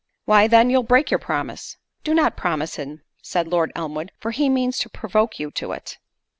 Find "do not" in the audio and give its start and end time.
2.03-2.35